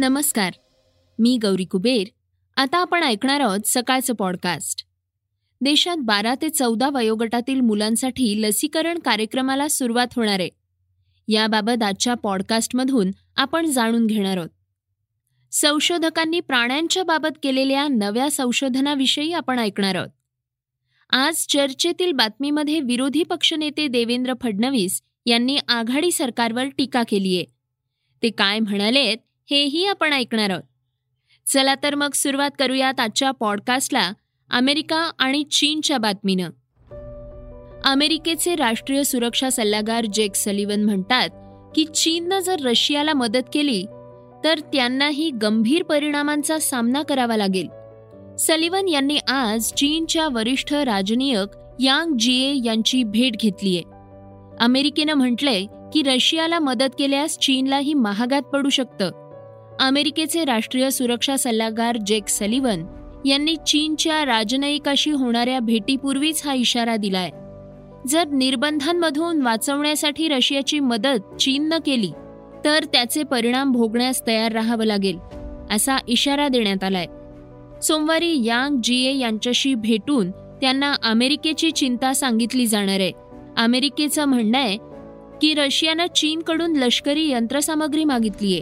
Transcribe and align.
नमस्कार. 0.00 0.52
मी 1.18 1.38
गौरी 1.42 1.64
कुबेर. 1.64 2.06
आता 2.56 2.78
आपण 2.78 3.02
ऐकणार 3.02 3.40
आहोत 3.40 3.60
सकाळचं 3.66 4.14
पॉडकास्ट 4.14 4.86
देशात 5.60 5.96
बारा 6.00 6.34
ते 6.42 6.48
चौदा 6.48 6.88
वयोगटातील 6.88 7.60
मुलांसाठी 7.60 8.42
लसीकरण 8.42 8.98
कार्यक्रमाला 8.98 9.68
सुरुवात 9.68 10.06
होणार 10.16 10.40
आहे. 10.40 10.48
याबाबत 11.28 11.82
आजच्या 11.82 12.14
पॉडकास्टमधून 12.14 13.10
आपण 13.36 13.66
जाणून 13.66 14.06
घेणार 14.06 14.36
आहोत. 14.36 14.48
संशोधकांनी 15.52 16.40
प्राण्यांच्या 16.40 17.02
बाबत 17.02 17.38
केलेल्या 17.42 17.88
नव्या 17.88 18.30
संशोधनाविषयी 18.30 19.32
आपण 19.32 19.58
ऐकणार 19.58 19.94
आहोत. 19.94 20.10
आज 21.10 21.46
चर्चेतील 21.46 22.12
बातमीमध्ये 22.12 22.80
विरोधी 22.80 23.22
पक्षनेते 23.22 23.88
देवेंद्र 23.88 24.32
फडणवीस 24.42 25.02
यांनी 25.26 25.58
आघाडी 25.68 26.12
सरकारवर 26.12 26.64
टीका 26.64 27.02
केली 27.08 27.36
आहे 27.36 27.44
ते 28.22 28.30
काय 28.30 28.58
म्हणालेत? 28.58 29.16
हेही 29.50 29.86
आपण 29.86 30.12
ऐकणार 30.12 30.50
आहोत. 30.50 30.62
चला 31.46 31.74
तर 31.74 31.94
मग 31.94 32.10
सुरुवात 32.14 32.50
करूयात 32.58 33.00
आजच्या 33.00 33.30
पॉडकास्टला 33.30 34.12
अमेरिका 34.50 35.10
आणि 35.18 35.44
चीनच्या 35.44 35.98
बातमीनं. 35.98 36.50
अमेरिकेचे 37.84 38.54
राष्ट्रीय 38.54 39.02
सुरक्षा 39.02 39.50
सल्लागार 39.50 40.06
जेक 40.12 40.34
सलिवन 40.34 40.84
म्हणतात 40.84 41.28
की 41.74 41.84
चीननं 41.84 42.38
जर 42.38 42.60
रशियाला 42.60 43.14
मदत 43.14 43.42
केली 43.54 43.84
तर 44.44 44.58
त्यांनाही 44.58 45.30
गंभीर 45.30 45.82
परिणामांचा 45.82 46.58
सामना 46.58 47.02
करावा 47.02 47.36
लागेल. 47.36 47.68
सलिवन 48.36 48.88
यांनी 48.88 49.16
आज 49.16 49.72
चीनच्या 49.72 50.28
वरिष्ठ 50.28 50.74
राजनयिक 50.74 51.56
यांग 51.80 52.16
जिए 52.18 52.60
यांची 52.64 53.02
भेट 53.02 53.32
घेतलीय. 53.32 53.80
अमेरिकेनं 54.60 55.14
म्हटलंय 55.14 55.64
की 55.92 56.02
रशियाला 56.02 56.58
मदत 56.58 56.94
केल्यास 56.98 57.38
चीनलाही 57.38 57.94
महागात 57.94 58.42
पडू 58.42 58.68
शकतं. 58.68 59.19
अमेरिकेचे 59.80 60.44
राष्ट्रीय 60.44 60.90
सुरक्षा 60.90 61.36
सल्लागार 61.36 61.96
जेक 62.06 62.28
सलिवन 62.28 62.84
यांनी 63.26 63.56
चीनच्या 63.56 64.24
राजनयिकाशी 64.24 65.10
होणाऱ्या 65.10 65.60
भेटीपूर्वीच 65.60 66.42
हा 66.44 66.54
इशारा 66.54 66.96
दिलाय. 66.96 67.30
जर 68.08 68.28
निर्बंधांमधून 68.28 69.42
वाचवण्यासाठी 69.42 70.28
रशियाची 70.28 70.80
मदत 70.80 71.36
चीननं 71.40 71.78
केली 71.86 72.10
तर 72.64 72.84
त्याचे 72.84 73.22
परिणाम 73.22 73.72
भोगण्यास 73.72 74.26
तयार 74.26 74.52
राहावं 74.52 74.84
लागेल 74.84 75.18
असा 75.70 75.96
इशारा 76.08 76.48
देण्यात 76.48 76.84
आलाय. 76.84 77.06
सोमवारी 77.82 78.44
यांग 78.44 78.80
जीए 78.84 79.18
यांच्याशी 79.18 79.74
भेटून 79.74 80.30
त्यांना 80.30 80.94
अमेरिकेची 81.02 81.70
चिंता 81.70 82.12
सांगितली 82.12 82.66
जाणार 82.66 83.00
आहे. 83.00 83.12
अमेरिकेचं 83.56 84.24
म्हणणं 84.24 84.58
आहे 84.58 84.76
की 85.42 85.54
रशियानं 85.54 86.06
चीनकडून 86.06 86.76
लष्करी 86.76 87.28
यंत्रसामग्री 87.30 88.04
मागितलीय. 88.04 88.60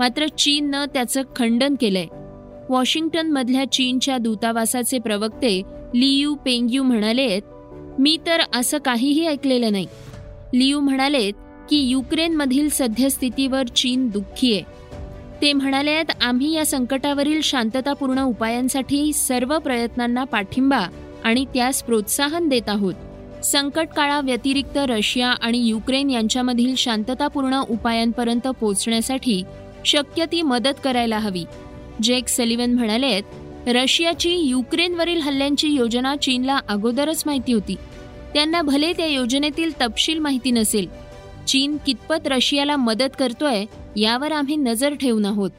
मात्र 0.00 0.26
चीननं 0.26 0.84
त्याचं 0.84 1.22
खंडन 1.36 1.74
केलंय. 1.80 2.06
वॉशिंग्टनमधल्या 2.70 3.72
चीनच्या 3.72 4.18
दूतावासाचे 4.18 4.98
प्रवक्ते 4.98 5.62
लियू 5.94 6.34
पेंग्यू 6.34 6.82
म्हणालेत 6.82 7.42
मी 7.98 8.18
तर 8.26 8.38
असं 8.54 8.78
काहीही 8.78 9.26
ऐकलेलं 9.26 9.72
नाही. 9.72 9.86
लियू 10.54 10.80
म्हणालेत 10.80 11.32
की 11.70 11.76
युक्रेनमधील 11.76 12.68
सद्यस्थितीवर 12.72 13.66
चीन 13.66 14.08
दुःखी 14.08 14.54
आहे. 14.54 14.62
ते 15.42 15.52
म्हणालेत 15.52 16.04
आम्ही 16.20 16.54
या 16.54 16.66
संकटावरील 16.66 17.40
शांततापूर्ण 17.40 18.22
उपायांसाठी 18.22 19.12
सर्व 19.12 19.58
प्रयत्नांना 19.58 20.24
पाठिंबा 20.24 20.86
आणि 21.24 21.44
त्यास 21.44 21.82
प्रोत्साहन 21.82 22.48
देत 22.48 22.68
आहोत. 22.68 22.94
संकट 23.44 23.88
काळाव्यतिरिक्त 23.96 24.76
रशिया 24.76 25.28
आणि 25.28 25.58
युक्रेन 25.58 26.10
यांच्यामधील 26.10 26.74
शांततापूर्ण 26.74 27.60
उपायांपर्यंत 27.70 28.48
पोहोचण्यासाठी 28.48 29.42
शक्य 29.84 30.24
ती 30.32 30.42
मदत 30.42 30.74
करायला 30.84 31.18
हवी. 31.18 31.44
जेक 32.02 32.28
सलिवन 32.28 32.74
म्हणालेत 32.74 33.22
रशियाची 33.66 34.34
युक्रेनवरील 34.34 35.20
हल्ल्यांची 35.20 35.68
योजना 35.68 36.16
चीनला 36.16 36.58
अगोदरच 36.68 37.22
माहिती 37.26 37.52
होती. 37.52 37.74
त्यांना 38.34 38.62
भले 38.62 38.92
त्या 38.92 39.06
योजनेतील 39.06 39.80
तपशील 39.80 40.18
माहिती 40.18 40.50
नसेल. 40.50 40.86
चीन 41.46 41.76
कितपत 41.86 42.26
रशियाला 42.26 42.76
मदत 42.76 43.16
करतोय 43.18 43.64
यावर 43.96 44.32
आम्ही 44.32 44.56
नजर 44.56 44.94
ठेवून 44.94 45.24
आहोत. 45.24 45.50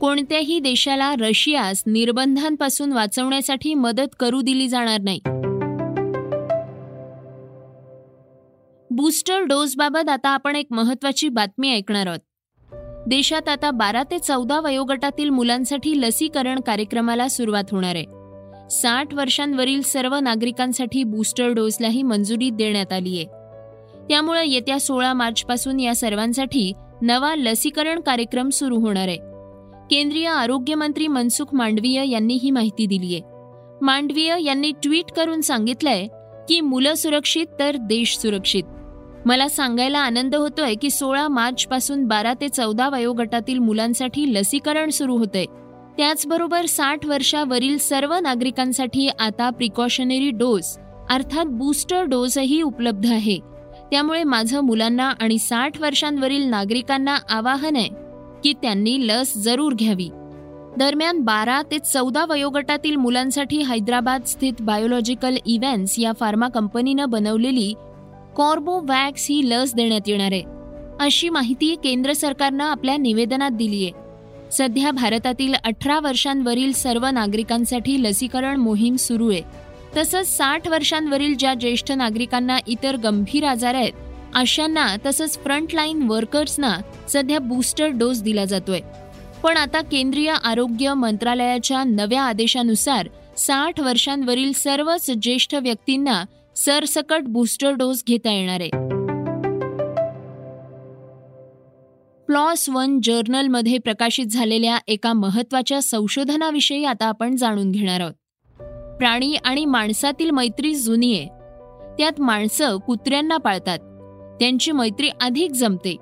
कोणत्याही 0.00 0.60
देशाला 0.60 1.14
रशियास 1.20 1.82
निर्बंधांपासून 1.86 2.92
वाचवण्यासाठी 2.92 3.74
मदत 3.74 4.16
करू 4.20 4.40
दिली 4.40 4.68
जाणार 4.68 5.00
नाही. 5.00 5.20
बूस्टर 8.90 9.40
डोसबाबत 9.40 10.08
आता 10.08 10.28
आपण 10.28 10.56
एक 10.56 10.66
महत्वाची 10.70 11.28
बातमी 11.28 11.72
ऐकणार 11.72 12.06
आहोत. 12.06 12.18
देशात 13.06 13.48
आता 13.48 13.70
बारा 13.70 14.02
ते 14.02 14.18
चौदा 14.18 14.60
वयोगटातील 14.60 15.30
मुलांसाठी 15.30 16.00
लसीकरण 16.00 16.60
कार्यक्रमाला 16.60 17.28
सुरुवात 17.28 17.64
होणार 17.72 17.94
आहे. 17.94 18.04
साठ 18.70 19.14
वर्षांवरील 19.14 19.82
सर्व 19.82 20.16
नागरिकांसाठी 20.16 21.04
बूस्टर 21.04 21.48
डोसलाही 21.48 22.02
मंजुरी 22.02 22.50
देण्यात 22.50 22.92
आली 22.92 23.16
आहे. 23.16 23.26
त्यामुळे 24.08 24.48
येत्या 24.48 24.80
सोळा 24.80 25.12
मार्चपासून 25.12 25.80
या 25.80 25.94
सर्वांसाठी 25.94 26.72
नवा 27.02 27.34
लसीकरण 27.36 28.00
कार्यक्रम 28.00 28.48
सुरू 28.48 28.76
होणार 28.76 29.08
आहे. 29.08 29.18
केंद्रीय 29.90 30.28
आरोग्यमंत्री 30.28 31.06
मनसुख 31.06 31.46
मांडवीय 31.52 32.10
यांनी 32.10 32.38
ही 32.42 32.50
माहिती 32.50 32.86
दिली 32.86 33.14
आहे. 33.14 33.22
मांडवीय 33.80 34.34
यांनी 34.40 34.72
ट्विट 34.82 35.12
करून 35.12 35.40
सांगितलंय 35.40 36.06
की 36.48 36.60
मुलं 36.60 36.94
सुरक्षित 36.94 37.46
तर 37.58 37.76
देश 37.76 38.16
सुरक्षित. 38.16 38.64
मला 39.26 39.48
सांगायला 39.48 39.98
आनंद 39.98 40.34
होतोय 40.34 40.74
की 40.74 40.90
सोळा 40.90 41.28
मार्च 41.28 41.66
पासून 41.66 42.04
बारा 42.06 42.32
ते 42.40 42.48
चौदा 42.48 42.88
वयोगटातील 42.88 43.58
मुलांसाठी 43.58 44.34
लसीकरण 44.34 44.90
सुरू 44.90 45.16
होतंय. 45.16 45.44
त्याचबरोबर 45.96 46.66
साठ 46.66 47.06
वर्षावरील 47.06 47.78
सर्व 47.78 48.14
नागरिकांसाठी 48.14 49.08
आता 49.08 49.50
प्रिकॉशनरी 49.50 50.30
डोस 50.30 50.78
अर्थात 51.10 51.44
बूस्टर 51.46 52.02
डोसही 52.02 52.62
उपलब्ध 52.62 53.06
आहे. 53.06 53.38
त्यामुळे 53.90 54.22
माझं 54.24 54.60
मुलांना 54.60 55.12
आणि 55.20 55.38
साठ 55.38 55.80
वर्षांवरील 55.80 56.42
नागरिकांना 56.42 57.16
आवाहन 57.30 57.76
आहे 57.76 57.88
की 58.44 58.52
त्यांनी 58.52 58.96
लस 59.08 59.36
जरूर 59.36 59.74
घ्यावी. 59.74 60.08
दरम्यान 60.78 61.20
बारा 61.20 61.60
ते 61.70 61.78
चौदा 61.78 62.24
वयोगटातील 62.28 62.96
मुलांसाठी 62.96 63.62
हैदराबाद 63.62 64.24
स्थित 64.24 64.52
बायोलॉजिकल 64.60 65.36
इव्हेंट्स 65.46 65.98
या 65.98 66.12
फार्मा 66.20 66.48
कंपनीनं 66.48 67.10
बनवलेली 67.10 67.74
कॉर्बोवॅक्स 68.36 69.26
ही 69.28 69.50
लस 69.50 69.74
देण्यात 69.74 70.00
येणार 70.06 70.32
आहे. 70.32 70.42
अशी 71.00 71.28
माहिती 71.28 71.76
केंद्र 71.84 72.12
सरकारनं 72.12 72.64
आपल्या 72.64 72.96
निवेदनात 72.96 73.50
दिली 73.50 73.84
आहे. 73.84 73.92
सध्या 74.52 74.90
भारतातील 74.90 75.54
अठरा 75.64 76.00
वर्षांवरील 76.00 76.72
सर्व 76.72 77.06
नागरिकांसाठी 77.06 78.02
लसीकरण 78.02 78.56
मोहीम 78.56 78.96
सुरू 78.96 79.30
आहे. 79.30 79.42
तसंच 79.96 80.36
साठ 80.36 80.68
वर्षांवरील 80.68 81.34
ज्या 81.34 81.54
ज्येष्ठ 81.54 81.92
नागरिकांना 81.92 82.58
इतर 82.66 82.96
गंभीर 82.96 83.44
आजार 83.44 83.74
आहेत 83.74 83.92
अशांना 84.34 84.86
तसंच 85.06 85.38
फ्रंटलाईन 85.38 86.02
वर्कर्सना 86.02 86.76
सध्या 87.08 87.38
बूस्टर 87.38 87.88
डोस 87.88 88.22
दिला 88.22 88.44
जातोय. 88.44 88.80
पण 89.42 89.56
आता 89.56 89.80
केंद्रीय 89.80 90.34
आरोग्य 90.44 90.94
मंत्रालयाच्या 90.94 91.84
नव्या 91.84 92.22
आदेशानुसार 92.22 93.08
साठ 93.36 93.80
वर्षांवरील 93.80 94.52
सर्वच 94.52 95.10
ज्येष्ठ 95.22 95.54
व्यक्तींना 95.54 96.24
सरसकट 96.56 97.22
बूस्टर 97.22 97.72
डोस 97.72 98.04
घेता 98.06 98.32
येणार 98.32 98.60
आहे. 98.60 98.70
प्लॉस 102.26 102.68
वन 102.68 103.00
जर्नलमध्ये 103.02 103.78
प्रकाशित 103.78 104.26
झालेल्या 104.26 104.78
एका 104.86 105.12
महत्त्वाच्या 105.12 105.82
संशोधनाविषयी 105.82 106.84
आता 106.84 107.06
आपण 107.06 107.36
जाणून 107.36 107.70
घेणार 107.70 108.00
आहोत. 108.00 108.14
प्राणी 108.96 109.34
आणि 109.34 109.64
माणसातील 109.64 110.30
मैत्री 110.30 110.74
जुनी 110.74 111.18
आहे. 111.18 111.26
त्यात 111.98 112.20
माणसं 112.20 112.76
कुत्र्यांना 112.76 113.36
पाळतात. 113.36 113.78
त्यांची 114.40 114.72
मैत्री 114.72 115.08
अधिक 115.20 115.50
जमते. 115.50 115.96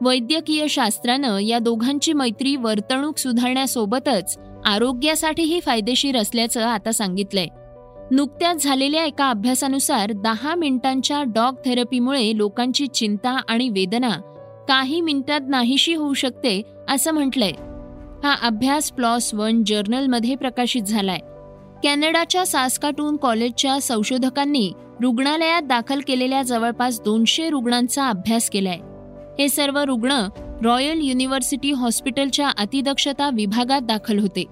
वैद्यकीय 0.00 0.66
शास्त्रानं 0.66 1.38
या 1.38 1.58
दोघांची 1.58 2.12
मैत्री 2.12 2.56
वर्तणूक 2.56 3.18
सुधारण्यासोबतच 3.18 4.38
आरोग्यासाठीही 4.64 5.60
फायदेशीर 5.60 6.16
असल्याचं 6.16 6.66
आता 6.66 6.92
सांगितलंय. 6.92 7.46
नुकत्याच 8.10 8.64
झालेल्या 8.64 9.04
एका 9.04 9.30
अभ्यासानुसार 9.30 10.12
दहा 10.12 10.54
मिनिटांच्या 10.54 11.22
डॉग 11.22 11.54
थेरपीमुळे 11.64 12.32
लोकांची 12.36 12.86
चिंता 12.86 13.30
आणि 13.48 13.68
वेदना 13.68 14.10
काही 14.68 15.00
मिनिटात 15.00 15.40
नाहीशी 15.48 15.94
होऊ 15.94 16.14
शकते 16.14 16.62
असं 16.88 17.12
म्हटलंय. 17.12 17.52
हा 18.24 18.36
अभ्यास 18.42 18.92
प्लॉस 18.92 19.34
वन 19.34 19.64
जर्नलमध्ये 19.64 20.34
प्रकाशित 20.34 20.82
झालाय. 20.82 21.18
कॅनडाच्या 21.82 22.46
सास्काटून 22.46 23.16
कॉलेजच्या 23.16 23.80
संशोधकांनी 23.80 24.72
रुग्णालयात 25.02 25.62
दाखल 25.62 26.00
केलेल्या 26.06 26.42
जवळपास 26.42 27.00
दोनशे 27.00 27.50
रुग्णांचा 27.50 28.08
अभ्यास 28.08 28.50
केलाय. 28.50 28.78
हे 29.38 29.48
सर्व 29.48 29.78
रुग्ण 29.78 30.28
रॉयल 30.64 31.00
युनिव्हर्सिटी 31.02 31.72
हॉस्पिटलच्या 31.72 32.48
अतिदक्षता 32.48 33.30
विभागात 33.34 33.80
दाखल 33.80 34.18
होते. 34.18 34.44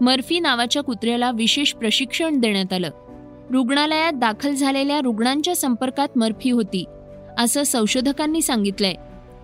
मर्फी 0.00 0.40
नावाच्या 0.40 0.82
कुत्र्याला 0.82 1.30
विशेष 1.30 1.72
प्रशिक्षण 1.72 2.38
देण्यात 2.38 2.72
आलं. 2.72 2.90
रुग्णालयात 3.50 4.12
दाखल 4.12 4.54
झालेल्या 4.54 5.00
रुग्णांच्या 5.00 5.56
संपर्कात 5.56 6.08
मर्फी 6.16 6.50
होती 6.50 6.84
असं 7.38 7.62
संशोधकांनी 7.62 8.42
सांगितलंय. 8.42 8.94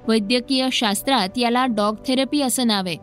वैद्यकीय 0.08 0.68
शास्त्रात 0.72 1.28
याला 1.36 1.66
डॉग 1.66 1.94
थेरपी 2.06 2.40
असं 2.40 2.66
नाव 2.66 2.86
आहे. 2.86 2.96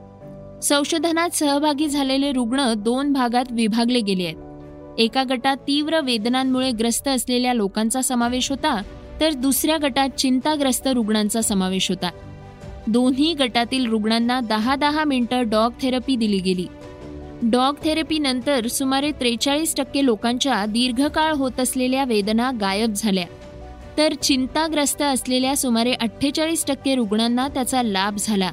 संशोधनात 0.62 1.30
सहभागी 1.30 1.88
झालेले 1.88 2.32
रुग्ण 2.32 2.74
दोन 2.74 3.14
भागात 3.14 3.46
विभागले 3.52 4.02
गेले 4.02 4.24
आहेत. 4.24 4.36
एका 5.00 5.24
गटात 5.24 5.58
तीव्र 5.58 6.02
वेदनांमुळे 6.02 6.72
ग्रस्त 6.72 7.08
असलेल्या 7.08 7.54
लोकांचा 7.54 8.02
समावेश 8.02 8.50
होता 8.50 8.82
तर 9.20 9.34
दुसऱ्या 9.34 9.78
गटात 9.82 10.10
चिंताग्रस्त 10.10 10.88
रुग्णांचा 10.88 11.42
समावेश 11.42 11.90
होता. 11.90 12.10
दोन्ही 12.88 13.34
गटातील 13.34 13.90
रुग्णांना 13.90 14.40
दहा 14.40 14.76
दहा 14.76 15.04
मिनिटं 15.04 15.50
डॉग 15.50 15.72
थेरपी 15.82 16.16
दिली 16.16 16.40
गेली. 16.40 16.66
डॉग 17.44 17.76
थेरपी 17.84 18.20
नंतर 18.20 18.68
सुमारे 18.68 19.12
त्रेचाळीस 19.12 19.76
टक्के 19.76 20.06
लोकांच्या 20.06 20.66
दीर्घकाळ 20.66 21.34
होत 21.34 21.60
असलेल्या 21.60 22.04
वेदना 22.04 22.52
गायब 22.62 22.94
झाल्या. 22.94 23.26
तर 23.98 24.14
चिंताग्रस्त 24.14 25.02
असलेल्या 25.02 25.58
सुमारे 25.58 25.94
अठ्ठेचाळीस 25.94 26.66
टक्के 26.66 26.96
रुग्णांना 26.96 27.48
त्याचा 27.48 27.84
लाभ 27.84 28.16
झाला 28.20 28.52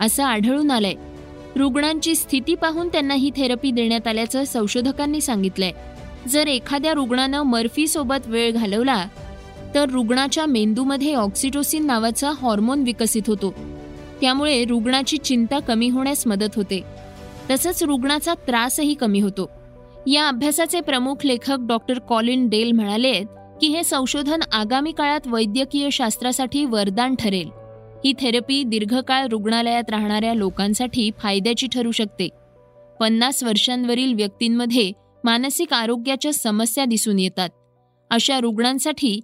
असं 0.00 0.22
आढळून 0.24 0.70
आलंय. 0.70 0.94
रुग्णांची 1.56 2.14
स्थिती 2.14 2.54
पाहून 2.54 2.88
त्यांना 2.88 3.14
ही 3.14 3.30
थेरपी 3.36 3.70
देण्यात 3.70 4.06
आल्याचं 4.06 4.44
संशोधकांनी 4.44 5.20
सांगितलंय. 5.20 5.72
जर 6.28 6.46
एखाद्या 6.46 6.92
रुग्णानं 6.92 7.42
मर्फी 7.42 7.88
सोबत 7.88 8.26
वेळ 8.26 8.52
घालवला 8.52 9.06
तर 9.74 9.88
रुग्णाच्या 9.88 10.46
मेंदूमध्ये 10.46 11.14
ऑक्सिटोसिन 11.14 11.86
नावाचा 11.86 12.30
हॉर्मोन 12.40 12.82
विकसित 12.82 13.22
होतो. 13.26 13.54
त्यामुळे 14.20 14.64
रुग्णाची 14.64 15.16
चिंता 15.16 15.58
कमी 15.58 15.88
होण्यास 15.88 16.26
मदत 16.26 16.56
होते. 16.56 16.91
तसंच 17.52 17.82
रुग्णाचा 17.82 18.34
त्रासही 18.34 18.94
कमी 18.94 19.20
होतो. 19.20 19.50
या 20.06 20.28
अभ्यासाचे 20.28 20.80
प्रमुख 20.80 21.14
लेखक 21.24 21.56
डॉक्टर 21.60 21.98
कॉलिन 21.98 22.48
डेल 22.48 22.72
म्हणाले 22.72 23.12
की 23.60 23.66
हे 23.66 23.84
संशोधन 23.84 24.40
आगामी 24.52 24.92
काळात 24.92 25.20
वैद्यकीय 25.26 25.90
शास्त्रासाठी 25.90 26.64
वरदान 26.64 27.14
ठरेल. 27.14 27.48
ही 28.04 28.12
थेरपी 28.20 28.62
दीर्घकाळ 28.62 29.26
रुग्णालयात 29.26 29.90
राहणाऱ्या 29.90 30.34
लोकांसाठी 30.34 31.10
फायद्याची 31.18 31.66
ठरू 31.66 31.90
शकते. 31.90 32.28
पन्नास 33.00 33.42
वर्षांवरील 33.42 34.14
व्यक्तींमध्ये 34.14 34.92
मानसिक 35.24 35.72
आरोग्याच्या 35.72 36.32
समस्या 36.32 36.84
दिसून 36.84 37.18
येतात. 37.18 37.48
अशा 38.10 38.40
रुग्णांसाठी 38.40 39.20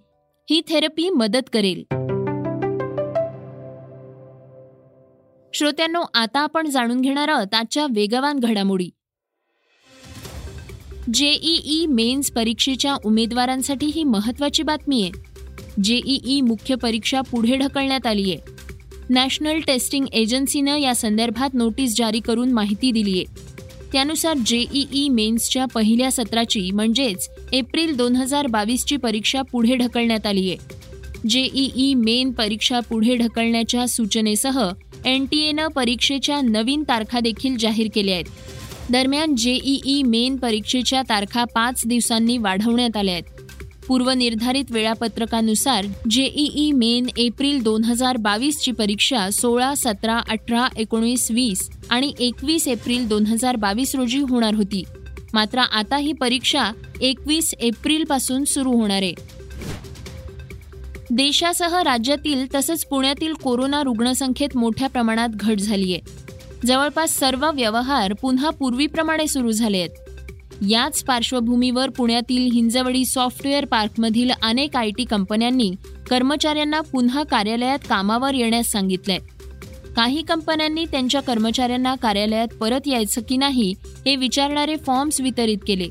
ही 0.50 0.60
थेरपी 0.68 1.10
मदत 1.10 1.50
करेल. 1.52 1.84
श्रोत्यांनो 5.58 6.02
आता 6.14 6.40
आपण 6.40 6.70
जाणून 6.70 7.00
घेणार 7.00 7.28
आहोत 7.28 7.54
आजच्या 7.54 7.86
वेगवान 7.94 8.38
घडामोडी. 8.38 8.90
जेईई 11.14 11.86
मेन्स 11.86 12.30
परीक्षेच्या 12.30 12.96
उमेदवारांसाठी 13.04 13.86
ही 13.86 14.04
महत्वाची 14.04 14.62
बातमी 14.62 15.02
आहे. 15.02 15.10
जेईई 15.82 16.40
मुख्य 16.40 16.74
परीक्षा 16.74 17.20
पुढे 17.20 17.56
ढकलण्यात 17.56 18.06
आली 18.06 18.32
आहे. 18.32 18.38
नॅशनल 19.10 19.60
टेस्टिंग 19.60 20.06
एजन्सीनं 20.12 20.76
या 20.76 20.94
संदर्भात 20.94 21.54
नोटीस 21.54 21.96
जारी 21.96 22.20
करून 22.20 22.52
माहिती 22.52 22.92
दिली 22.92 23.18
आहे. 23.18 23.24
त्यानुसार 23.92 24.36
जेईई 24.46 25.08
मेन्सच्या 25.08 25.64
पहिल्या 25.64 26.12
सत्राची 26.12 26.70
म्हणजेच 26.70 27.30
एप्रिल 27.52 27.96
दोन 27.96 28.16
हजार 28.16 28.46
बावीसची 28.46 28.96
परीक्षा 28.96 29.42
पुढे 29.42 29.76
ढकलण्यात 29.76 30.26
आली 30.26 30.50
आहे. 30.50 30.87
जेईई 31.28 31.94
मेन 31.94 32.30
परीक्षा 32.32 32.80
पुढे 32.80 33.16
ढकलण्याच्या 33.16 33.86
सूचनेसह 33.86 34.60
एन 35.04 35.24
टी 35.24 35.40
एनं 35.48 35.68
परीक्षेच्या 35.68 36.40
नवीन 36.40 36.82
तारखा 36.82 37.20
देखील 37.20 37.56
जाहीर 37.56 37.88
केल्या 37.94 38.14
आहेत. 38.14 38.24
दरम्यान 38.90 39.34
जेईई 39.36 40.02
मेन 40.02 40.36
परीक्षेच्या 40.36 41.02
तारखा 41.02 41.44
पाच 41.44 41.82
दिवसांनी 41.86 42.38
वाढवण्यात 42.38 42.96
आल्या 42.96 43.14
आहेत. 43.14 43.24
पूर्वनिर्धारित 43.88 44.70
वेळापत्रकानुसार 44.70 45.86
जेईई 46.10 46.70
मेन 46.72 47.06
एप्रिल 47.16 47.62
दोन 47.62 47.84
हजार 47.84 48.16
बावीसची 48.16 48.72
परीक्षा 48.72 49.30
सोळा 49.30 49.74
सतरा 49.74 50.16
अठरा 50.28 50.66
एकोणीस 50.76 51.30
वीस 51.30 51.68
आणि 51.90 52.12
एकवीस 52.20 52.68
एप्रिल 52.68 53.06
दोन 53.08 53.26
हजार 53.26 53.56
बावीस 53.56 53.94
रोजी 53.94 54.20
होणार 54.20 54.54
होती. 54.54 54.82
मात्र 55.34 55.58
आता 55.58 55.96
ही 55.96 56.12
परीक्षा 56.12 56.70
एकवीस 57.00 57.54
एप्रिलपासून 57.60 58.44
सुरू 58.44 58.72
होणार 58.72 59.02
आहे. 59.02 59.37
देशासह 61.10 61.82
राज्यातील 61.82 62.46
तसंच 62.54 62.84
पुण्यातील 62.84 63.32
कोरोना 63.32 63.82
रुग्णसंख्येत 63.82 64.56
मोठ्या 64.56 64.88
प्रमाणात 64.88 65.28
घट 65.34 65.58
झाली 65.58 65.94
आहे 65.94 66.00
जवळपास 66.66 67.18
सर्व 67.18 67.50
व्यवहार 67.54 68.12
पुन्हा 68.12 68.50
पूर्वीप्रमाणे 68.50 69.26
सुरू 69.26 69.52
झाले 69.52 69.78
आहेत 69.78 69.90
याच 70.68 71.02
पार्श्वभूमीवर 71.02 71.88
पुण्यातील 71.88 72.52
हिंजवडी 72.52 73.04
सॉफ्टवेअर 73.04 73.64
पार्कमधील 73.64 74.30
अनेक 74.42 74.76
आय 74.76 74.90
टी 74.90 75.04
कंपन्यांनी 75.04 75.70
कर्मचाऱ्यांना 76.10 76.80
पुन्हा 76.80 77.22
कार्यालयात 77.22 77.78
कामावर 77.88 78.34
येण्यास 78.34 78.72
सांगितलंय. 78.72 79.18
काही 79.96 80.22
कंपन्यांनी 80.22 80.84
त्यांच्या 80.84 81.22
कर्मचाऱ्यांना 81.22 81.94
कार्यालयात 81.94 82.48
परत 82.48 82.80
यायचं 82.86 83.20
की 83.28 83.36
नाही 83.36 83.74
हे 83.84 84.16
विचारणारे 84.16 84.76
फॉर्म्स 84.76 85.20
वितरित 85.20 85.58
केले. 85.66 85.88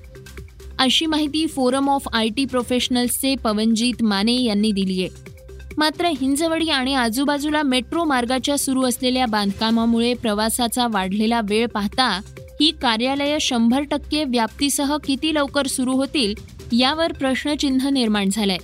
अशी 0.79 1.05
माहिती 1.05 1.47
फोरम 1.47 1.89
ऑफ 1.89 2.07
आय 2.13 2.29
टी 2.29 2.45
प्रोफेशनल्सचे 2.45 3.35
पवनजीत 3.35 4.03
माने 4.03 4.41
यांनी 4.41 4.71
दिली 4.71 5.03
आहे 5.03 5.35
मात्र 5.77 6.05
हिंजवडी 6.05 6.69
आणि 6.69 6.93
आजूबाजूला 6.93 7.61
मेट्रो 7.61 8.03
मार्गाच्या 8.03 8.57
सुरू 8.57 8.83
असलेल्या 8.83 9.25
बांधकामामुळे 9.25 10.13
प्रवासाचा 10.13 10.87
वाढलेला 10.91 11.41
वेळ 11.49 11.67
पाहता 11.67 12.09
ही 12.61 12.71
कार्यालयं 12.81 13.37
शंभर 13.41 13.81
टक्के 13.81 14.23
व्याप्तीसह 14.23 14.97
किती 14.97 15.33
लवकर 15.33 15.67
सुरू 15.67 15.91
होतील 15.91 16.33
यावर 16.71 17.11
प्रश्नचिन्ह 17.11 17.89
निर्माण 17.89 18.29
झालंय. 18.31 18.57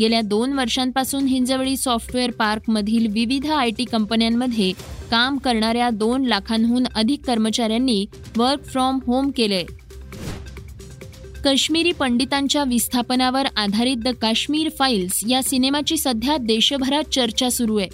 गेल्या 0.00 0.20
दोन 0.20 0.52
वर्षांपासून 0.52 1.24
हिंजवडी 1.24 1.76
सॉफ्टवेअर 1.76 2.30
पार्कमधील 2.30 3.06
विविध 3.12 3.46
आय 3.46 3.70
टी 3.70 3.84
कंपन्यांमध्ये 3.84 4.72
काम 5.10 5.38
करणाऱ्या 5.38 5.90
दोन 5.90 6.24
लाखांहून 6.24 6.86
अधिक 6.94 7.24
कर्मचाऱ्यांनी 7.24 8.06
वर्क 8.36 8.64
फ्रॉम 8.64 8.98
होम 9.06 9.30
केलंय. 9.36 9.64
काश्मीरी 11.44 11.92
पंडितांच्या 11.92 12.64
विस्थापनावर 12.64 13.46
आधारित 13.56 13.96
द 13.96 14.08
काश्मीर 14.08 14.68
फाईल्स 14.78 15.20
या 15.28 15.42
सिनेमाची 15.42 15.96
सध्या 15.96 16.36
देशभरात 16.36 17.12
चर्चा 17.12 17.50
सुरू 17.50 17.76
आहे. 17.78 17.88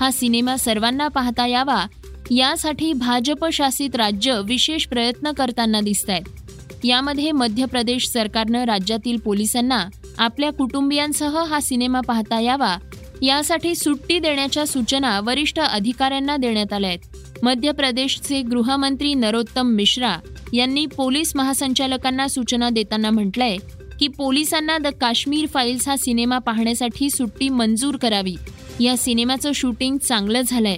हा 0.00 0.10
सिनेमा 0.10 0.56
सर्वांना 0.56 1.08
पाहता 1.08 1.46
यावा 1.46 1.86
यासाठी 2.30 2.92
भाजप 2.92 3.46
शासित 3.52 3.96
राज्य 3.96 4.40
विशेष 4.44 4.86
प्रयत्न 4.86 5.32
करताना 5.32 5.80
दिसत 5.80 6.10
आहेत 6.10 6.84
यामध्ये 6.84 7.32
मध्य 7.32 7.64
प्रदेश 7.64 8.08
सरकारनं 8.08 8.64
राज्यातील 8.64 9.16
पोलिसांना 9.16 9.86
आपल्या 10.18 10.52
कुटुंबियांसह 10.52 11.38
हा 11.44 11.60
सिनेमा 11.60 12.00
पाहता 12.00 12.40
यावा 12.40 12.76
यासाठी 13.22 13.74
सुट्टी 13.74 14.18
देण्याच्या 14.18 14.66
सूचना 14.66 15.20
वरिष्ठ 15.20 15.60
अधिकाऱ्यांना 15.60 16.36
देण्यात 16.36 16.72
आल्या 16.72 16.90
आहेत. 16.90 16.98
मध्य 17.42 17.72
प्रदेशचे 17.72 18.42
गृहमंत्री 18.42 19.14
नरोत्तम 19.14 19.66
मिश्रा 19.66 20.16
यांनी 20.52 20.86
पोलीस 20.86 21.32
महासंचालकांना 21.36 22.28
सूचना 22.28 22.70
देताना 22.70 23.10
म्हटलंय 23.10 23.56
की 24.00 24.08
पोलिसांना 24.08 24.78
द 24.78 24.86
काश्मीर 24.86 25.46
फाईल्स 25.46 25.88
हा 25.88 25.96
सिनेमा 25.96 26.38
पाहण्यासाठी 26.38 27.10
सुट्टी 27.10 27.48
मंजूर 27.48 27.96
करावी. 27.96 28.36
या 28.80 28.96
सिनेमाचं 28.96 29.52
शूटिंग 29.52 29.98
चांगलं 29.98 30.40
झालंय. 30.46 30.76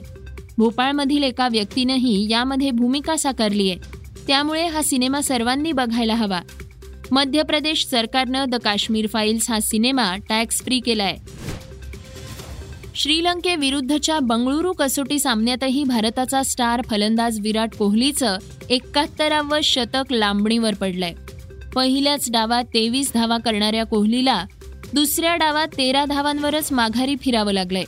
भोपाळमधील 0.59 1.23
एका 1.23 1.49
व्यक्तीनंही 1.49 2.27
यामध्ये 2.31 2.71
भूमिका 2.71 3.17
साकारली 3.17 3.71
आहे 3.71 3.79
त्यामुळे 4.27 4.67
हा 4.67 4.83
सिनेमा 4.83 5.21
सर्वांनी 5.21 5.73
बघायला 5.73 6.15
हवा. 6.15 6.41
मध्य 7.11 7.43
प्रदेश 7.43 7.87
सरकारनं 7.87 8.45
द 8.49 8.55
काश्मीर 8.55 9.07
फाईल्स 9.07 9.51
हा 9.51 9.61
सिनेमा 9.61 10.17
टॅक्स 10.29 10.63
फ्री 10.63 10.81
केलाय. 10.81 11.17
श्रीलंकेविरुद्धच्या 12.99 14.21
बंगळुरू 14.21 14.73
कसोटी 14.73 15.19
सामन्यातही 15.19 15.85
भारताचा 15.85 16.43
स्टार 16.43 16.83
फलंदाज 16.83 17.41
विराट 17.41 17.75
कोहलीचं 17.75 18.39
एकाहत्तरावं 18.71 19.61
शतक 19.61 20.13
लांबणीवर 20.13 20.75
पडलंय. 20.75 21.13
पहिल्याच 21.75 22.31
डावात 22.31 22.65
तेवीस 22.65 23.11
धावा 23.15 23.39
करणाऱ्या 23.39 23.85
कोहलीला 23.85 24.45
दुसऱ्या 24.95 25.37
डावात 25.37 25.69
तेरा 25.79 26.05
धावांवरच 26.05 26.73
माघारी 26.73 27.17
फिरावं 27.17 27.53
लागलंय. 27.53 27.85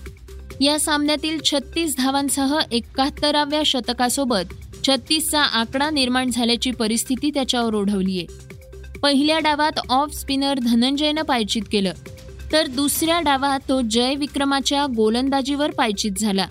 या 0.64 0.78
सामन्यातील 0.78 1.38
छत्तीस 1.44 1.96
धावांसह 1.96 2.58
एकाहत्तराव्या 2.72 3.62
शतकासोबत 3.66 4.54
छत्तीसचा 4.86 5.42
आकडा 5.42 5.90
निर्माण 5.90 6.30
झाल्याची 6.30 6.70
परिस्थिती 6.70 7.30
त्याच्यावर 7.30 7.74
ओढवलीय. 7.74 8.24
पहिल्या 9.02 9.38
डावात 9.38 9.80
ऑफ 9.88 10.14
स्पिनर 10.14 10.54
धनंजयनं 10.58 11.22
पायचित 11.22 11.62
केलं. 11.72 11.92
तर 12.52 12.66
दुसऱ्या 12.66 13.20
डावात 13.20 13.60
तो 13.68 13.80
जय 13.80 14.14
विक्रमाच्या 14.14 14.86
गोलंदाजीवर 14.96 15.70
पायचित 15.70 16.12
झाला. 16.18 16.46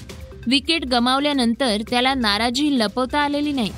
विकेट 0.48 0.86
गमावल्यानंतर 0.86 1.82
त्याला 1.90 2.14
नाराजी 2.14 2.80
लपवता 2.80 3.20
आलेली 3.20 3.52
नाही. 3.52 3.72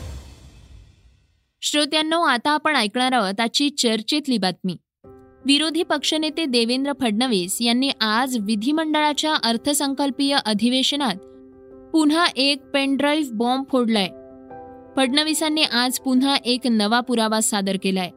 श्रोत्यांनो 1.61 2.21
आता 2.21 2.51
आपण 2.51 2.75
ऐकणार 2.75 3.11
आहोत 3.11 3.39
आजची 3.39 3.69
चर्चेतली 3.69 4.37
बातमी. 4.37 4.77
विरोधी 5.45 5.83
पक्षनेते 5.83 6.45
देवेंद्र 6.45 6.91
फडणवीस 7.01 7.57
यांनी 7.61 7.89
आज 8.01 8.37
विधिमंडळाच्या 8.41 9.35
अर्थसंकल्पीय 9.43 10.37
अधिवेशनात 10.45 11.15
पुन्हा 11.93 12.25
एक 12.35 12.65
पेनड्राईव्ह 12.65 13.31
बॉम्ब 13.33 13.65
फोडलाय. 13.71 14.07
फडणवीसांनी 14.95 15.63
आज 15.63 15.99
पुन्हा 15.99 16.35
एक 16.35 16.67
नवा 16.67 16.99
पुरावा 16.99 17.41
सादर 17.41 17.77
केलाय. 17.83 18.09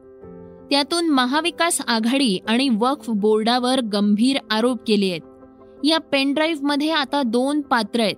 त्यातून 0.69 1.09
महाविकास 1.09 1.81
आघाडी 1.87 2.37
आणि 2.47 2.69
वक्फ 2.79 3.09
बोर्डावर 3.09 3.79
गंभीर 3.81 4.37
आरोप 4.51 4.77
केले 4.87 5.09
आहेत. 5.09 5.21
या 5.83 5.97
पेनड्राईव्हमध्ये 6.11 6.89
आता 6.91 7.21
दोन 7.23 7.61
पात्र 7.61 7.99
आहेत. 7.99 8.15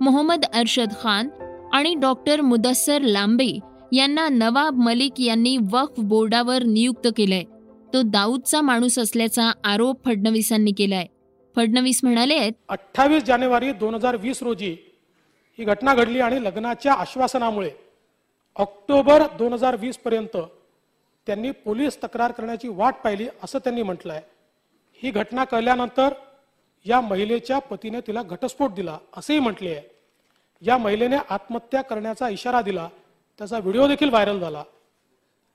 मोहम्मद 0.00 0.44
अरशद 0.54 0.92
खान 1.02 1.28
आणि 1.72 1.94
डॉक्टर 1.94 2.40
मुदस्सर 2.40 3.02
लांबे 3.02 3.58
यांना 3.92 4.28
नवाब 4.28 4.74
मलिक 4.74 5.20
यांनी 5.20 5.56
वक्फ 5.72 6.00
बोर्डावर 6.00 6.62
नियुक्त 6.62 7.08
केलंय. 7.16 7.42
तो 7.94 8.02
दाऊदचा 8.02 8.60
माणूस 8.60 8.98
असल्याचा 8.98 9.50
आरोप 9.64 10.04
फडणवीसांनी 10.04 10.72
केलाय. 10.72 11.06
फडणवीस 11.56 12.00
म्हणाले 12.02 12.38
अठ्ठावीस 12.68 13.22
जानेवारी 13.22 13.72
दोन 13.72 13.94
हजार 13.94 14.16
वीस 14.16 14.42
रोजी 14.42 14.70
ही 15.58 15.64
घटना 15.64 15.94
घडली 15.94 16.20
आणि 16.20 16.42
लग्नाच्या 16.44 16.92
आश्वासनामुळे 16.92 17.70
ऑक्टोबर 18.56 19.22
दोन 19.38 19.52
हजार 19.52 19.76
वीस 19.80 19.96
पर्यंत 19.96 20.36
त्यांनी 21.26 21.50
पोलीस 21.50 21.98
तक्रार 22.02 22.32
करण्याची 22.32 22.68
वाट 22.68 22.94
पाहिली 22.94 23.26
असं 23.44 23.58
त्यांनी 23.58 23.82
म्हटलं 23.82 24.12
आहे 24.12 24.22
ही 25.02 25.10
घटना 25.10 25.44
कळल्यानंतर 25.44 26.14
या 26.86 27.00
महिलेच्या 27.00 27.58
पतीने 27.58 28.00
तिला 28.00 28.22
घटस्फोट 28.22 28.74
दिला 28.74 28.98
असेही 29.16 29.38
म्हटले 29.38 29.70
आहे 29.70 29.90
या 30.62 30.76
महिलेने 30.78 31.16
आत्महत्या 31.30 31.82
करण्याचा 31.82 32.28
इशारा 32.28 32.60
दिला. 32.62 32.88
त्याचा 33.38 33.58
व्हिडिओ 33.58 33.86
देखील 33.88 34.08
व्हायरल 34.08 34.38
झाला. 34.40 34.62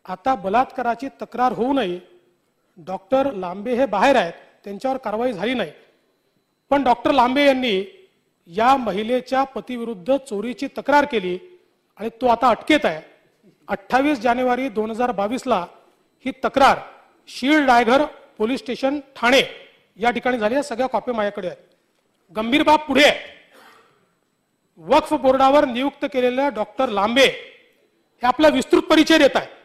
आता 0.05 0.35
बलात्काराची 0.35 1.07
तक्रार 1.21 1.51
होऊ 1.51 1.73
नये. 1.73 1.99
डॉक्टर 2.77 3.31
लांबे 3.33 3.73
हे 3.75 3.85
बाहेर 3.85 4.15
आहेत 4.15 4.33
त्यांच्यावर 4.63 4.97
कारवाई 4.97 5.33
झाली 5.33 5.53
नाही. 5.53 5.71
पण 6.69 6.83
डॉक्टर 6.83 7.11
लांबे 7.11 7.45
यांनी 7.45 7.81
या 8.47 8.75
महिलेच्या 8.77 9.43
पतीविरुद्ध 9.43 10.17
चोरीची 10.17 10.67
तक्रार 10.77 11.05
केली 11.05 11.37
आणि 11.97 12.09
तो 12.21 12.27
आता 12.27 12.49
अटकेत 12.49 12.85
आहे. 12.85 13.01
अठ्ठावीस 13.67 14.19
जानेवारी 14.19 14.69
दोन 14.69 14.89
हजार 14.91 15.11
बावीसला 15.11 15.65
ही 16.25 16.31
तक्रार 16.43 16.79
शीळ 17.29 17.65
डायघर 17.65 18.03
पोलीस 18.37 18.59
स्टेशन 18.59 18.99
ठाणे 19.15 19.41
या 19.99 20.11
ठिकाणी 20.11 20.37
झाली. 20.37 20.53
आहे 20.53 20.63
सगळ्या 20.63 20.87
कॉप्या 20.87 21.13
माझ्याकडे 21.13 21.47
आहेत. 21.47 21.57
गंभीर 22.35 22.63
बाब 22.63 22.79
पुढे 22.87 23.03
आहे. 23.03 23.35
वक्फ 24.79 25.13
बोर्डावर 25.13 25.65
नियुक्त 25.65 26.05
केलेल्या 26.13 26.47
डॉक्टर 26.55 26.89
लांबे 26.89 27.25
हे 27.25 28.27
आपला 28.27 28.47
विस्तृत 28.49 28.81
परिचय 28.89 29.17
देत 29.17 29.35
आहे 29.35 29.55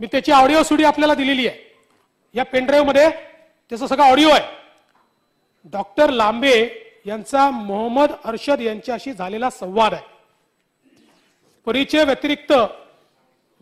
मी 0.00 0.06
त्याची 0.12 0.32
ऑडिओ 0.32 0.62
सुडी 0.62 0.84
आपल्याला 0.84 1.14
दिलेली 1.14 1.46
आहे. 1.46 1.58
या 2.34 2.44
पेनड्राईव्हमध्ये 2.44 3.08
त्याचा 3.10 3.86
सगळा 3.86 4.10
ऑडिओ 4.10 4.28
आहे. 4.30 4.42
डॉक्टर 5.72 6.10
लांबे 6.10 6.54
यांचा 7.06 7.50
मोहम्मद 7.50 8.12
अरशद 8.24 8.60
यांच्याशी 8.60 9.12
झालेला 9.12 9.50
संवाद 9.50 9.94
आहे. 9.94 10.02
परिचय 11.66 12.04
व्यतिरिक्त 12.04 12.52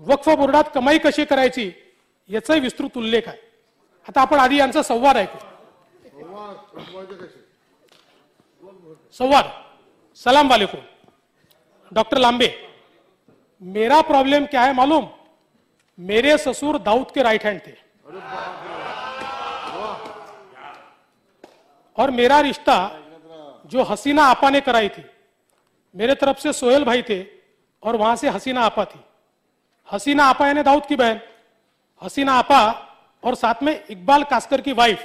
वक्फ 0.00 0.28
बोर्डात 0.30 0.64
कमाई 0.74 0.98
कशी 0.98 1.24
याचाही 2.30 2.60
विस्तृत 2.60 2.96
उल्लेख 2.96 3.28
आहे. 3.28 3.38
आता 4.08 4.20
आपण 4.20 4.38
आधी 4.38 4.60
संवाद 4.82 5.16
ऐकू. 5.16 5.38
संवाद. 9.12 9.44
सलाम 10.18 10.50
वालेकुम. 10.50 10.80
डॉक्टर 11.92 12.18
लांबे, 12.18 12.48
मेरा 13.60 14.00
प्रॉब्लम 14.00 14.44
क्या 14.46 14.62
है 14.62 14.72
मालूम? 14.72 15.06
मेरे 15.98 16.36
ससुर 16.38 16.78
दाऊद 16.78 17.10
के 17.10 17.22
राइट 17.22 17.44
हैंड 17.44 17.60
थे. 17.66 17.72
और 21.96 22.10
मेरा 22.10 22.40
रिश्ता 22.40 22.76
जो 23.64 23.82
हसीना 23.82 24.24
आपा 24.24 24.50
ने 24.50 24.60
कराई 24.60 24.88
थी, 24.88 25.04
मेरे 25.94 26.14
तरफ़ 26.14 26.38
से 26.38 26.52
सोहेल 26.52 26.84
भाई 26.84 27.02
थे 27.02 27.18
और 27.82 27.96
वहाँ 27.96 28.16
से 28.16 28.28
हसीना 28.28 28.60
आपा 28.60 28.84
थी। 28.84 29.00
हसीना 29.88 30.24
आपा 30.24 30.46
यानी 30.46 30.62
दाऊद 30.62 30.86
की 30.86 30.96
बहन। 30.96 31.20
हसीना 32.02 32.32
आपा 32.32 32.60
और 33.22 33.34
साथ 33.34 33.62
में 33.62 33.84
इकबाल 33.90 34.24
कास्कर 34.24 34.60
की 34.60 34.72
वाइफ 34.72 35.04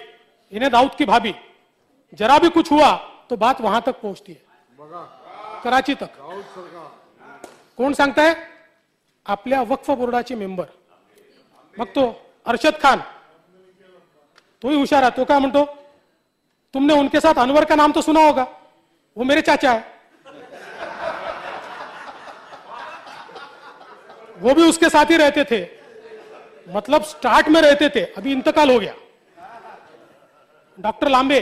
इन्हें 0.52 0.72
दाऊद 0.72 0.96
की 0.96 1.06
भाभी। 1.06 1.34
जरा 2.14 2.38
भी 2.40 2.50
कुछ 2.50 2.72
हुआ 2.72 2.92
तो 3.30 3.38
बात 3.38 3.62
वहाँ 3.62 3.82
तक 3.82 4.02
पहुँचती 4.02 4.34
है। 4.34 4.42
कराची 5.64 5.96
तक। 5.96 6.18
कौन 6.18 6.44
कोण 7.78 7.94
सांगताय 7.94 8.36
आपल्या 9.26 9.62
वक्फ 9.62 9.90
बोर्डाचे 9.92 10.36
मेंबर। 10.36 10.68
मग 11.80 11.94
तो 11.94 12.04
अरशद 12.46 12.78
खान। 12.78 13.04
तोही 14.62 14.78
हुशार 14.78 15.04
है 15.04 15.10
तो 15.12 15.26
क्या 15.26 15.40
म्हणतो? 15.40 15.64
तुमने 16.74 16.94
उनके 16.94 17.20
साथ 17.20 17.34
अनवर 17.34 17.66
का 17.66 17.76
नाम 17.76 17.92
तो 17.92 18.02
सुना 18.02 18.26
होगा? 18.26 18.48
वो 19.18 19.24
मेरे 19.24 19.42
चाचा 19.42 19.74
है। 19.74 19.93
वो 24.38 24.54
भी 24.54 24.62
उसके 24.62 24.90
साथ 24.90 25.12
ही 25.12 25.18
रहते 25.18 25.44
थे। 25.44 25.62
मतलब 26.68 27.04
स्टार्ट 27.04 27.48
में 27.50 27.62
रहते 27.62 27.90
थे, 27.90 28.04
अभी 28.14 28.32
इंतकाल 28.32 28.72
हो 28.72 28.80
गया। 28.80 28.94
डॉक्टर 30.78 31.10
लांबे, 31.10 31.40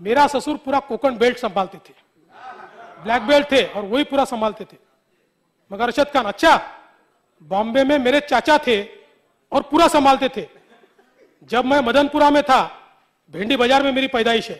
मेरा 0.00 0.26
ससुर 0.26 0.56
पूरा 0.56 0.78
कोकण 0.80 1.16
बेल्ट 1.18 1.38
संभालते 1.38 1.78
थे। 1.78 1.94
ब्लैक 3.02 3.22
बेल्ट 3.22 3.50
थे 3.52 3.62
और 3.64 3.84
वही 3.84 4.04
पूरा 4.04 4.24
संभालते 4.24 4.64
थे। 4.64 4.76
मगर 5.70 5.84
अरशद 5.84 6.10
खान 6.14 6.24
अच्छा 6.24 6.56
बॉम्बे 7.42 7.84
में 7.84 7.98
मेरे 7.98 8.20
चाचा 8.20 8.58
थे 8.66 8.82
और 9.52 9.62
पूरा 9.62 9.88
संभालते 9.88 10.28
थे। 10.36 10.46
जब 11.50 11.64
मैं 11.64 11.80
मदनपुरा 11.80 12.30
में 12.30 12.42
था, 12.42 12.62
भिंडी 13.34 13.56
बाज़ार 13.56 13.82
में 13.82 13.92
मेरी 13.92 14.06
पैदाइश 14.08 14.50
है। 14.50 14.56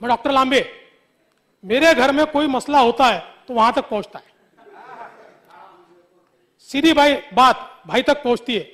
मैं 0.00 0.08
डॉक्टर 0.08 0.32
लांबे 0.32 0.60
मेरे 1.64 1.94
घर 1.94 2.12
में 2.12 2.24
कोई 2.26 2.46
मसला 2.46 2.78
होता 2.80 3.06
है 3.06 3.22
तो 3.48 3.54
वहाँ 3.54 3.72
तक 3.72 3.88
पहुँचता 3.88 4.18
है। 4.18 4.30
सीधी 6.68 6.92
भाई, 6.92 7.14
बात 7.34 7.82
भाई 7.86 8.02
तक 8.02 8.22
पहुँचती 8.22 8.54
है। 8.54 8.66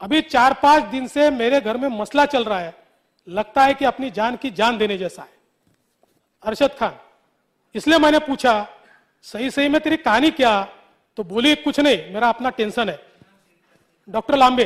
अभी 0.00 0.20
चार 0.22 0.52
पाँच 0.62 0.84
दिन 0.84 1.06
से 1.06 1.30
मेरे 1.30 1.60
घर 1.60 1.76
में 1.76 1.88
मसला 1.90 2.24
चल 2.26 2.44
रहा 2.44 2.58
है। 2.60 2.74
लगता 3.26 3.62
है 3.64 3.74
कि 3.74 3.84
अपनी 3.84 4.10
जान 4.10 4.36
की 4.36 4.50
जान 4.50 4.78
देने 4.78 4.98
जैसा 4.98 5.22
है। 5.22 5.32
अरशद 6.42 6.74
खान, 6.78 6.96
इसलिए 7.74 7.98
मैंने 7.98 8.18
पूछा, 8.18 8.66
सही 9.24 9.50
सही 9.50 9.68
में 9.68 9.80
तेरी 9.80 9.96
कहानी 9.96 10.30
क्या? 10.30 10.62
तो 11.18 11.24
बोली, 11.24 11.54
कुछ 11.54 11.80
नहीं, 11.80 12.12
मेरा 12.14 12.28
अपना 12.28 12.50
टेंशन 12.50 12.88
है। 12.88 12.98
डॉक्टर 14.08 14.36
लांबे, 14.36 14.64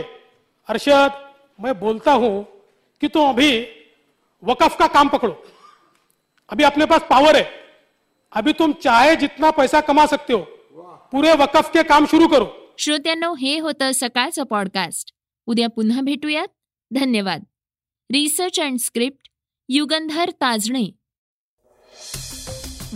अरशद, 0.68 1.12
मैं 1.58 1.78
बोलता 1.80 2.12
हूँ 2.12 2.46
कि 3.02 3.08
तुम 3.08 3.28
अभी 3.28 3.50
वकफ 4.42 4.76
का 4.78 4.86
काम 4.88 5.08
पकड़ो। 5.08 5.42
अभी 6.50 6.64
अपने 6.64 6.84
पास 6.86 7.00
पावर 7.00 7.36
है। 7.36 7.44
अभी 8.32 8.52
तुम 8.52 8.72
चाहे 8.72 9.16
जितना 9.16 9.50
पैसा 9.50 9.80
कमा 9.80 10.06
सकते 10.06 10.32
हो 10.32 10.40
पुरे 11.12 11.32
वकफ 11.32 11.70
के 11.72 11.82
काम 11.82 12.06
शुरू 12.06 12.28
करो। 12.28 12.74
श्रोत्यांनो 12.78 13.34
हे 13.34 13.58
होतं 13.58 13.92
सकाळचं 13.92 14.44
पॉडकास्ट 14.44 15.14
उद्या 15.46 15.68
पुन्हा 15.68 16.00
भेटूयात. 16.00 16.48
धन्यवाद. 16.90 17.44
Research 18.10 18.60
and 18.60 18.78
script 18.78 19.28
Yugandhar 19.68 20.30
Tajane. 20.30 20.97